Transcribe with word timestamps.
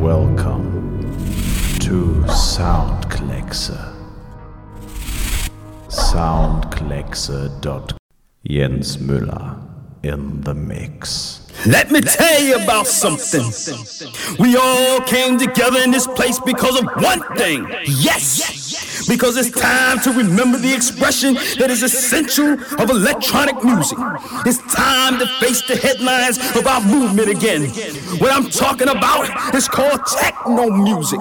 Welcome 0.00 1.00
to 1.80 2.24
Soundkleckse. 2.26 3.76
Soundkleckse.com. 5.88 7.98
Jens 8.48 8.96
Müller 8.96 9.58
in 10.02 10.40
the 10.40 10.54
mix. 10.54 11.46
Let 11.66 11.90
me 11.90 12.00
tell 12.00 12.42
you 12.42 12.56
about 12.56 12.86
something. 12.86 13.44
We 14.38 14.56
all 14.56 15.02
came 15.02 15.36
together 15.38 15.80
in 15.80 15.90
this 15.90 16.06
place 16.06 16.40
because 16.40 16.80
of 16.80 16.86
one 17.02 17.20
thing. 17.36 17.66
Yes, 17.84 18.89
because 19.08 19.36
it's 19.36 19.50
time 19.50 20.00
to 20.00 20.10
remember 20.12 20.58
the 20.58 20.72
expression 20.74 21.34
that 21.58 21.70
is 21.70 21.82
essential 21.82 22.52
of 22.78 22.90
electronic 22.90 23.62
music. 23.64 23.98
It's 24.46 24.58
time 24.74 25.18
to 25.18 25.26
face 25.38 25.62
the 25.66 25.76
headlines 25.76 26.38
of 26.56 26.66
our 26.66 26.80
movement 26.80 27.28
again. 27.28 27.70
What 28.18 28.32
I'm 28.32 28.50
talking 28.50 28.88
about 28.88 29.54
is 29.54 29.68
called 29.68 30.00
techno 30.06 30.70
music. 30.70 31.20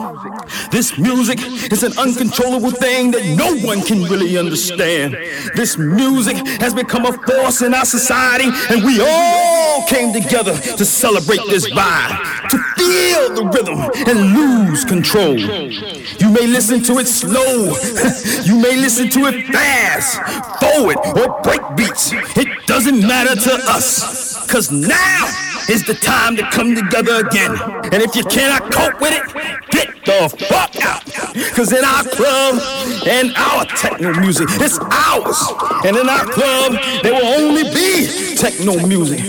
This 0.71 0.97
music 0.97 1.39
is 1.71 1.83
an 1.83 1.97
uncontrollable 1.97 2.71
thing 2.71 3.11
that 3.11 3.25
no 3.37 3.55
one 3.65 3.81
can 3.81 4.03
really 4.03 4.37
understand. 4.37 5.13
This 5.55 5.77
music 5.77 6.37
has 6.61 6.73
become 6.73 7.05
a 7.05 7.13
force 7.13 7.61
in 7.61 7.73
our 7.73 7.85
society, 7.85 8.49
and 8.69 8.83
we 8.83 9.01
all 9.01 9.85
came 9.87 10.13
together 10.13 10.57
to 10.57 10.85
celebrate 10.85 11.41
this 11.49 11.69
vibe, 11.69 12.49
to 12.49 12.57
feel 12.77 13.35
the 13.35 13.45
rhythm 13.53 13.79
and 14.07 14.33
lose 14.35 14.85
control. 14.85 15.37
You 15.37 16.29
may 16.29 16.47
listen 16.47 16.81
to 16.83 16.99
it 16.99 17.07
slow, 17.07 17.68
you 18.43 18.59
may 18.59 18.75
listen 18.75 19.09
to 19.09 19.25
it 19.27 19.47
fast, 19.47 20.19
forward 20.59 20.97
or 21.17 21.41
break 21.41 21.61
beats. 21.75 22.11
It 22.37 22.47
doesn't 22.67 23.01
matter 23.01 23.35
to 23.35 23.53
us, 23.69 24.47
cause 24.49 24.71
now 24.71 25.49
is 25.69 25.85
the 25.85 25.93
time 25.93 26.35
to 26.35 26.43
come 26.49 26.75
together 26.75 27.25
again. 27.25 27.51
And 27.93 28.01
if 28.01 28.15
you 28.15 28.23
cannot 28.23 28.71
cope 28.71 28.99
with 28.99 29.13
it, 29.13 29.69
get 29.71 29.87
the 30.05 30.29
fuck 30.49 30.75
out. 30.83 31.05
Cause 31.53 31.71
in 31.71 31.85
our 31.85 32.03
club 32.03 32.61
and 33.07 33.33
our 33.35 33.65
techno 33.65 34.19
music, 34.19 34.47
it's 34.51 34.79
ours. 34.79 35.37
And 35.85 35.95
in 35.95 36.09
our 36.09 36.25
club, 36.25 36.73
there 37.03 37.13
will 37.13 37.27
only 37.39 37.63
be 37.63 38.35
techno 38.35 38.85
music. 38.87 39.19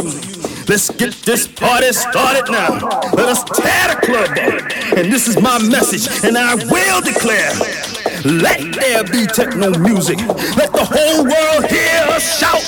Let's 0.69 0.89
get 0.89 1.13
this 1.27 1.49
party 1.49 1.93
started 1.93 2.51
now. 2.51 2.79
Let 3.13 3.29
us 3.29 3.43
tear 3.45 3.95
the 3.95 4.01
club 4.07 4.31
up. 4.31 4.97
And 4.97 5.13
this 5.13 5.27
is 5.27 5.41
my 5.41 5.59
message, 5.69 6.07
and 6.25 6.39
I 6.39 6.55
will 6.55 7.01
declare. 7.01 8.00
Let 8.25 8.75
there 8.75 9.05
be 9.05 9.27
techno 9.27 9.71
music. 9.79 10.19
Let 10.55 10.73
the 10.73 10.85
whole 10.85 11.25
world 11.25 11.71
hear 11.71 12.05
us 12.09 12.39
shout. 12.39 12.61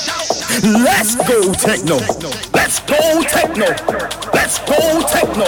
Let's 0.62 1.14
go 1.14 1.52
techno. 1.52 1.96
Let's 2.54 2.80
go 2.80 3.22
techno. 3.22 3.66
Let's 4.32 4.58
go 4.60 5.02
techno. 5.08 5.44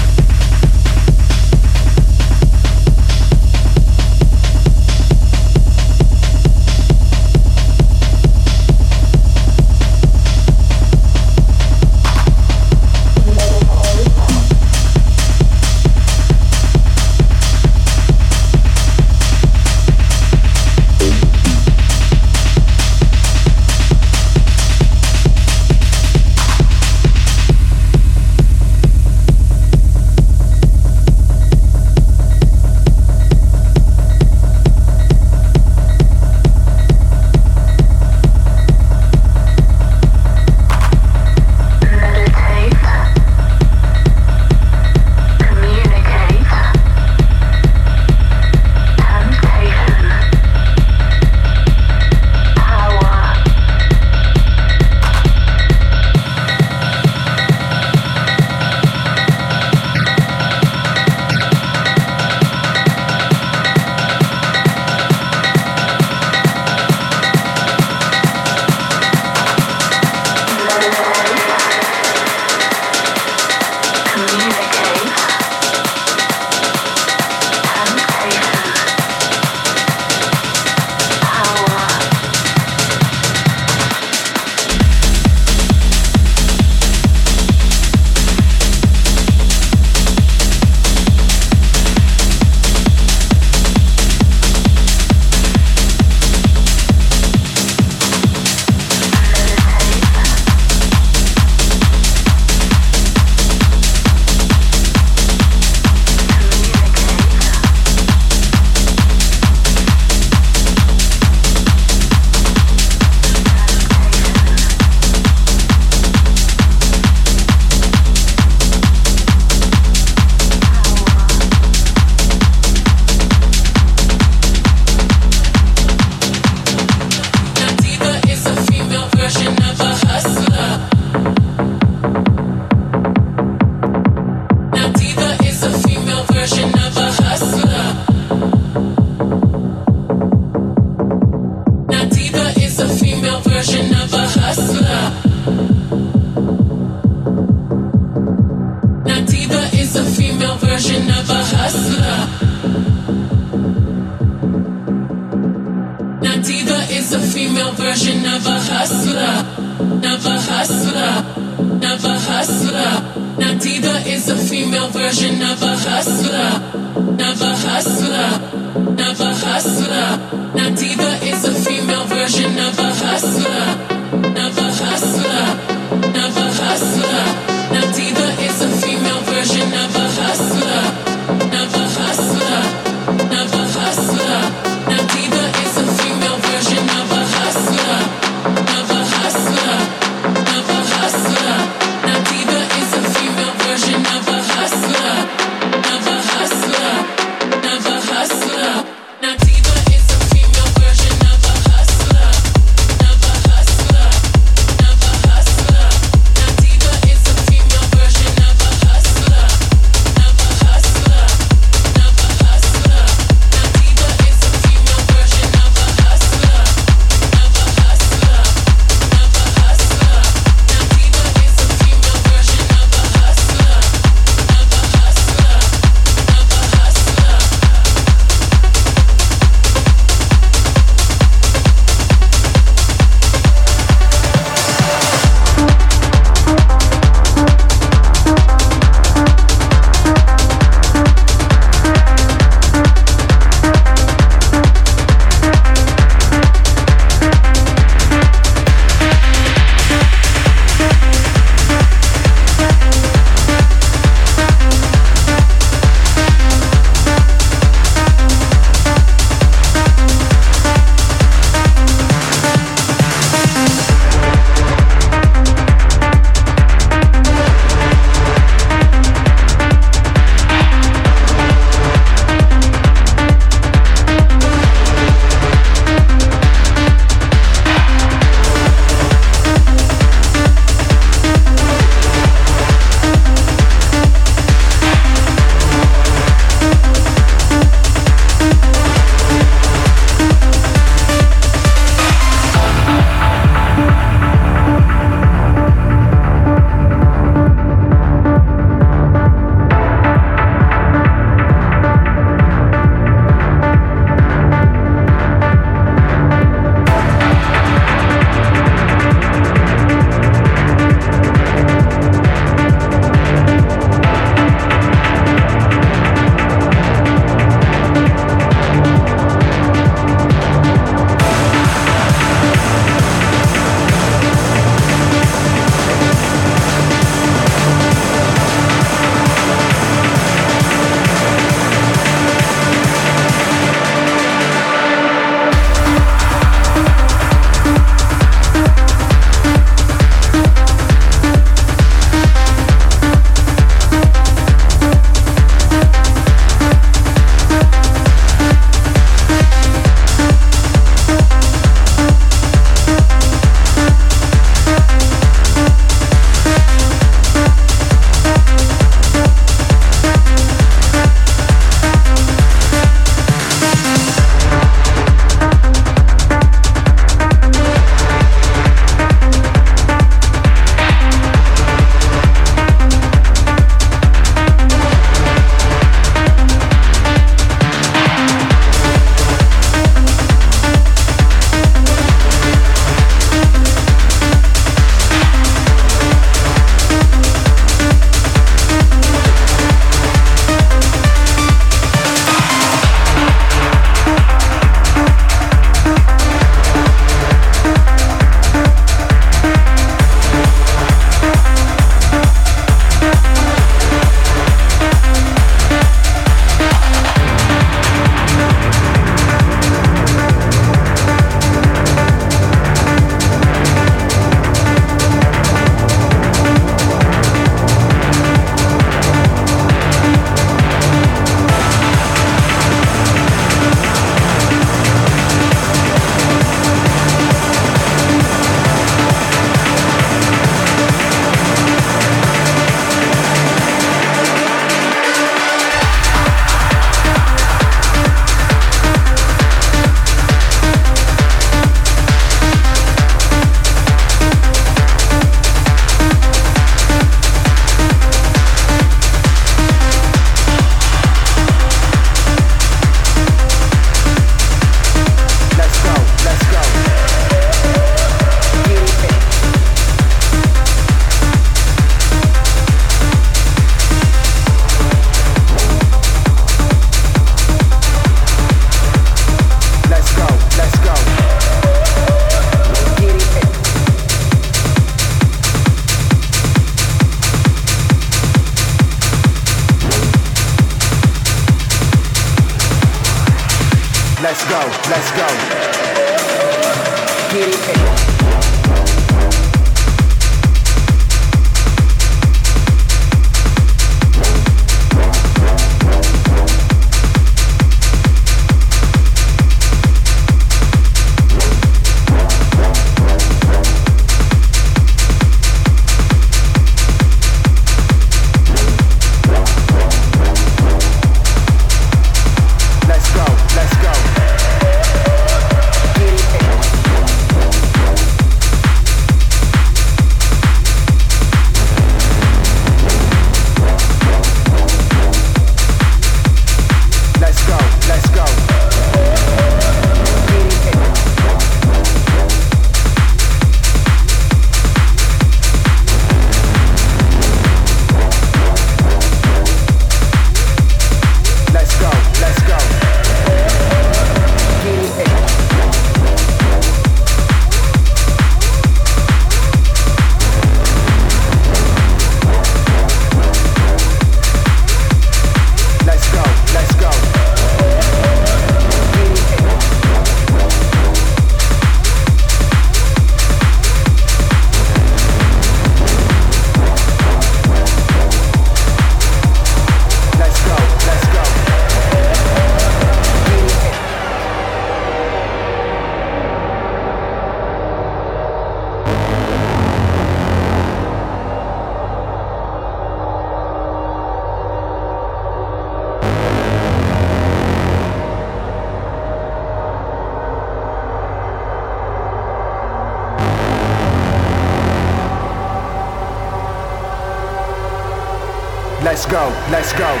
Let's 599.71 599.79
go. 599.79 600.00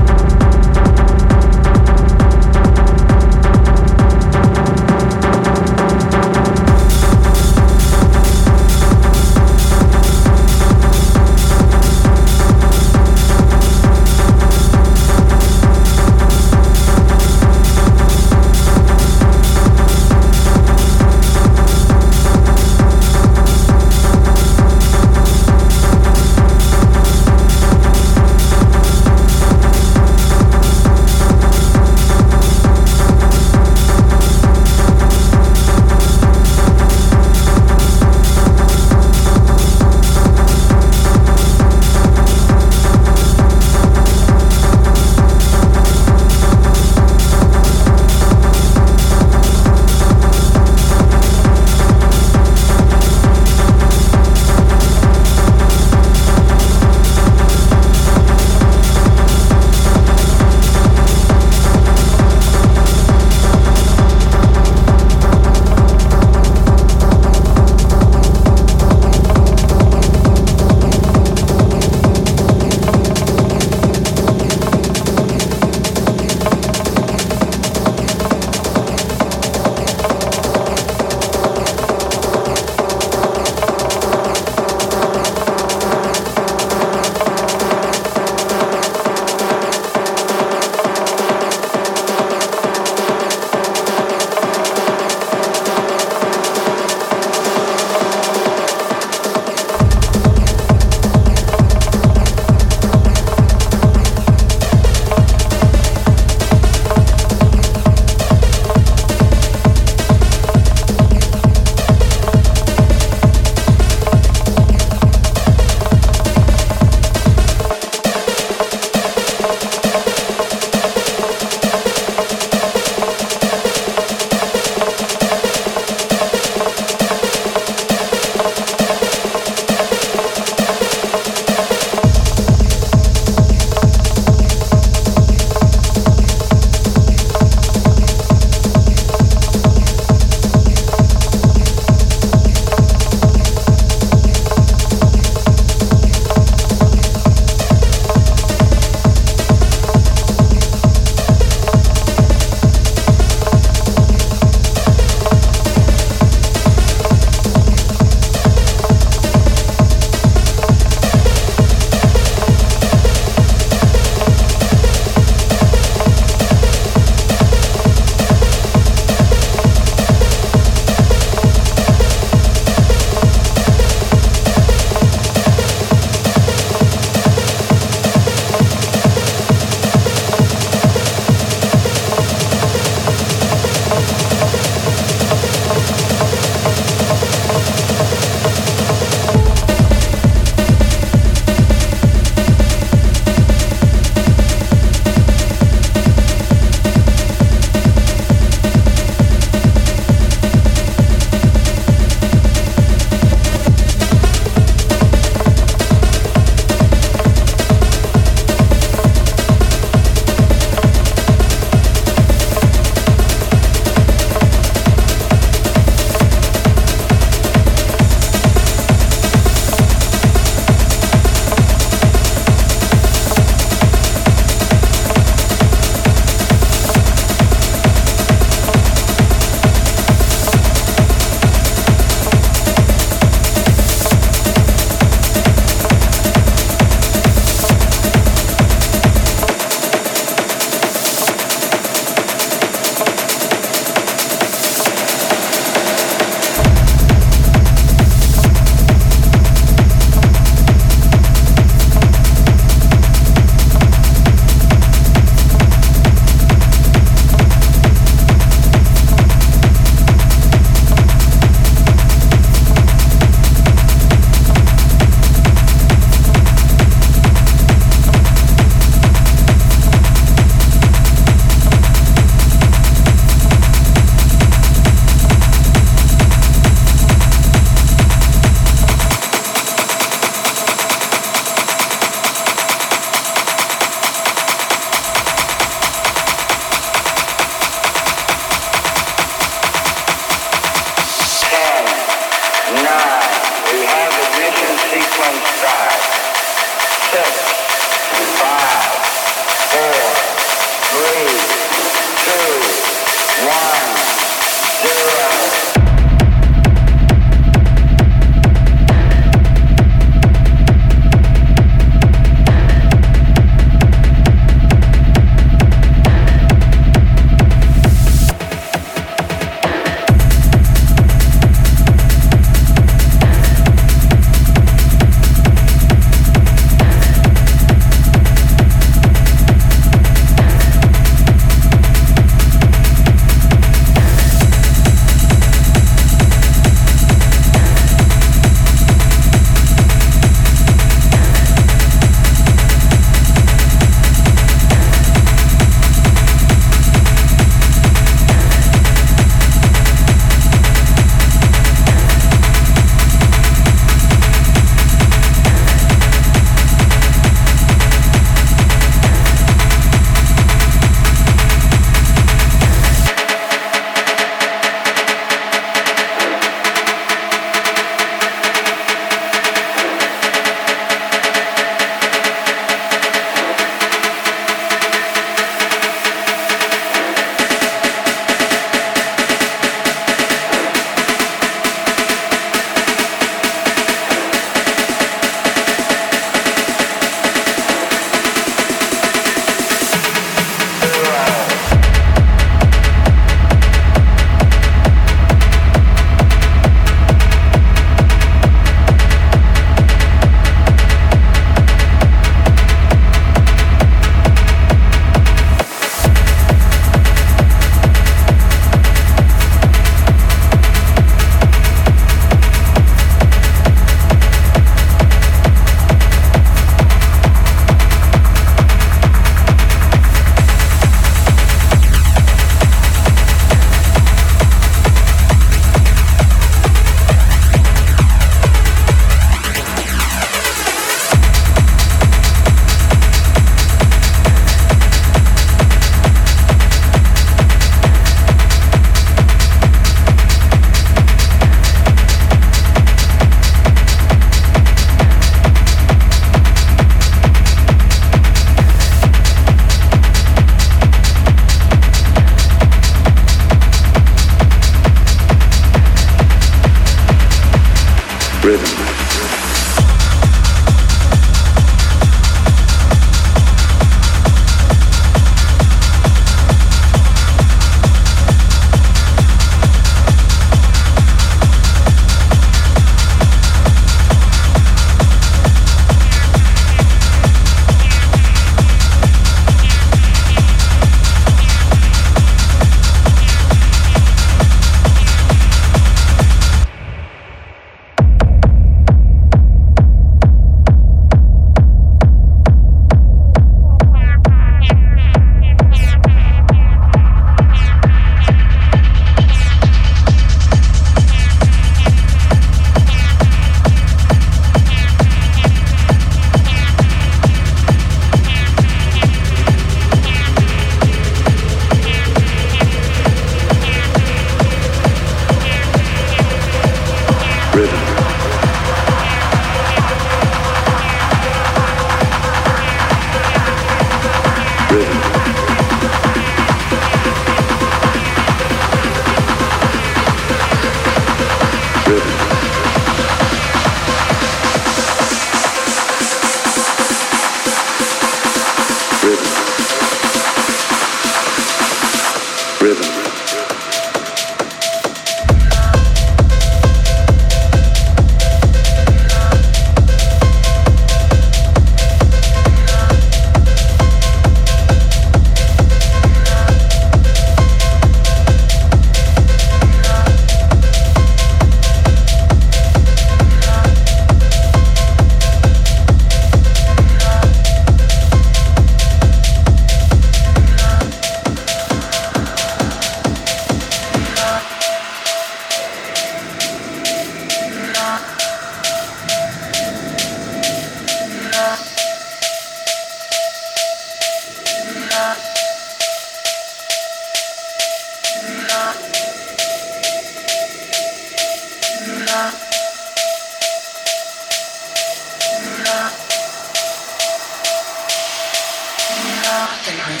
The 599.86 600.00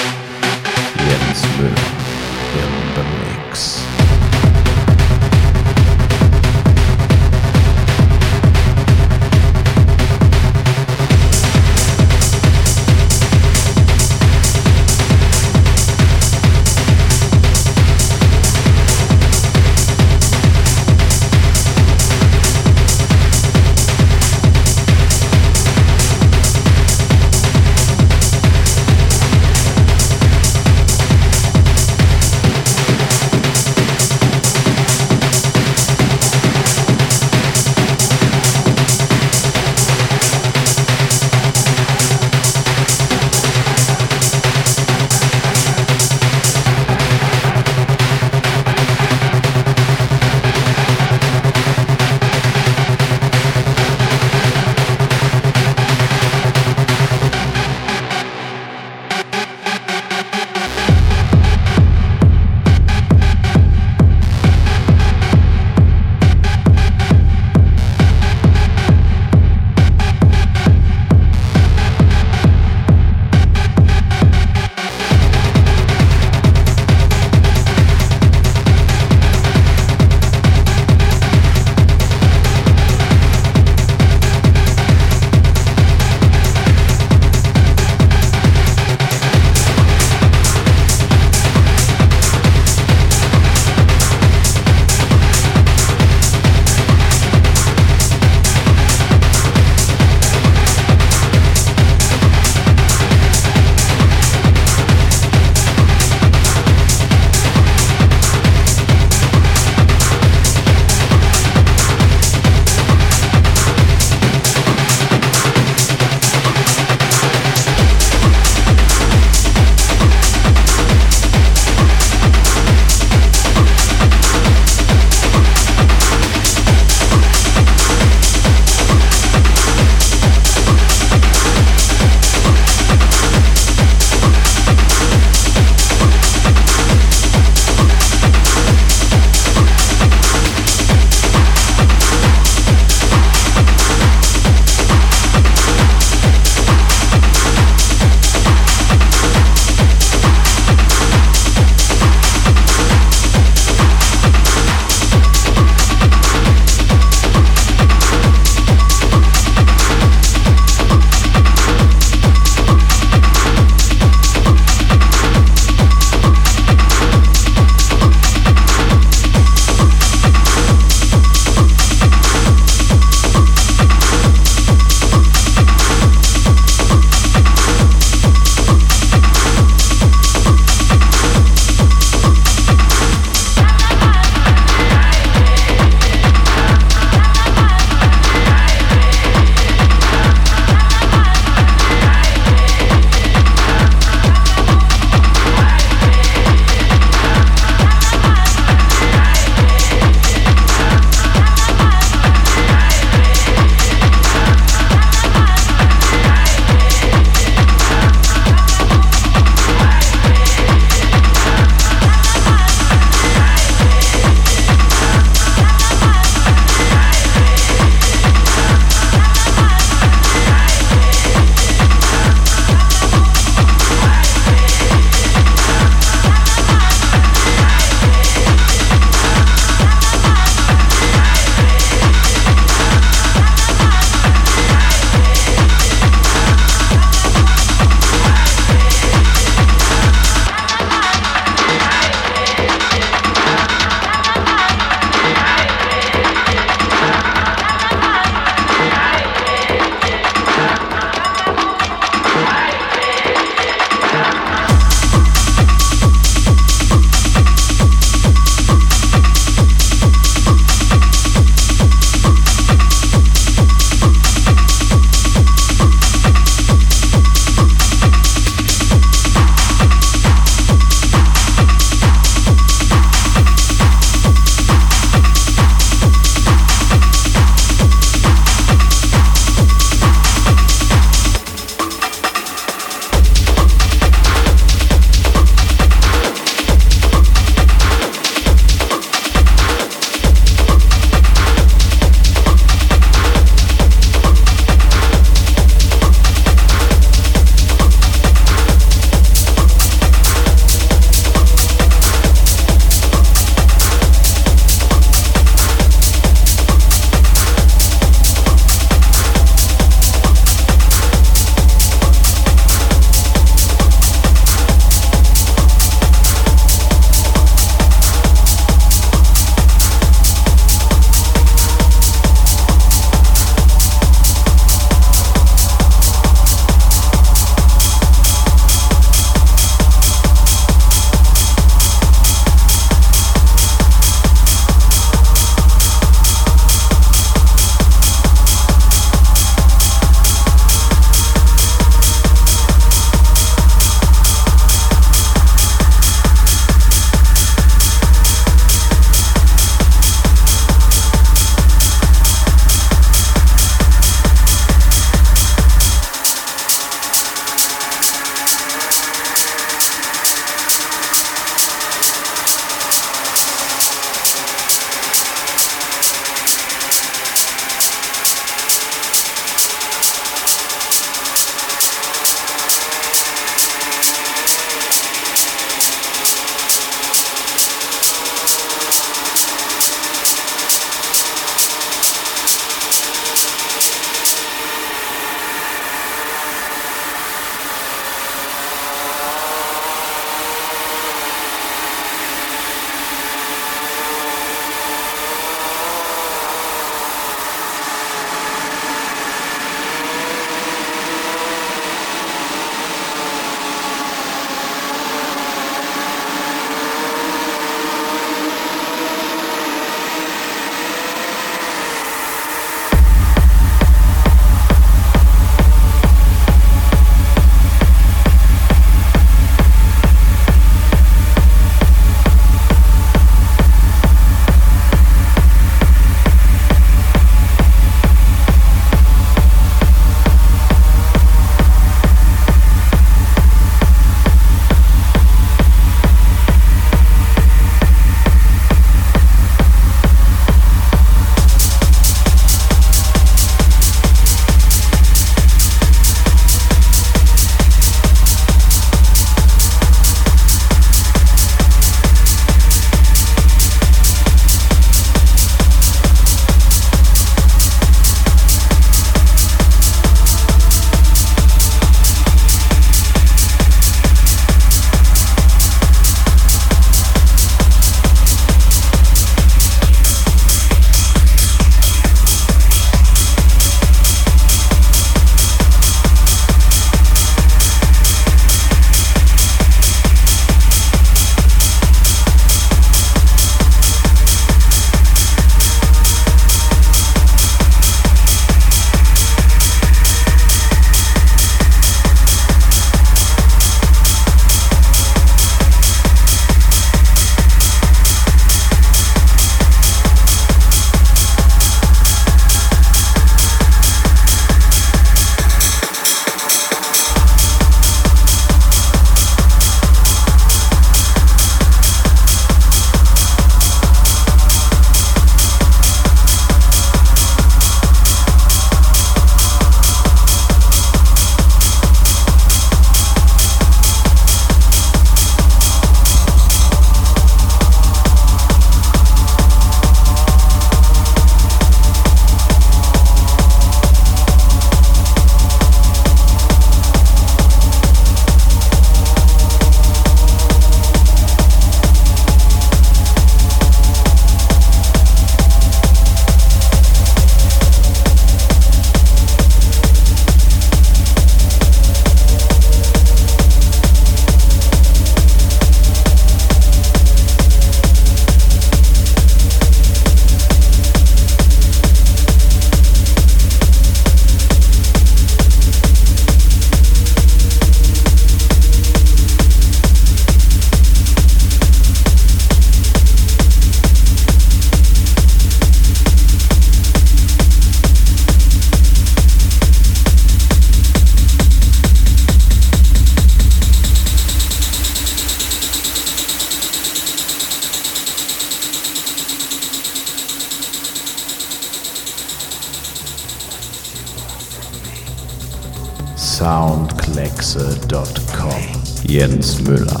Jens 599.21 599.61
Müller 599.61 600.00